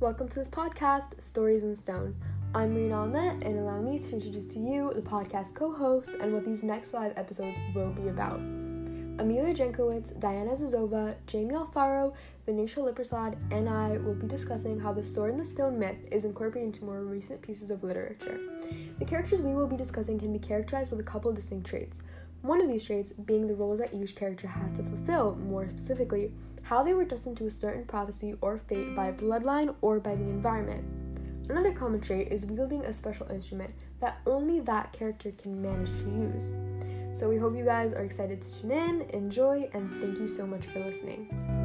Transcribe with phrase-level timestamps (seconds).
[0.00, 2.14] welcome to this podcast, Stories in Stone.
[2.54, 6.32] I'm Marina Ahmed, and allow me to introduce to you the podcast co hosts and
[6.32, 8.36] what these next five episodes will be about.
[8.36, 12.14] Amelia Jankowicz, Diana Zazova, Jamie Alfaro,
[12.46, 16.24] Venetia Liprasad, and I will be discussing how the Sword in the Stone myth is
[16.24, 18.38] incorporated into more recent pieces of literature.
[19.00, 22.02] The characters we will be discussing can be characterized with a couple of distinct traits.
[22.42, 26.32] One of these traits being the roles that each character had to fulfill, more specifically,
[26.62, 30.22] how they were destined to a certain prophecy or fate by bloodline or by the
[30.22, 30.84] environment.
[31.50, 36.10] Another common trait is wielding a special instrument that only that character can manage to
[36.10, 36.52] use.
[37.18, 40.46] So we hope you guys are excited to tune in, enjoy, and thank you so
[40.46, 41.57] much for listening.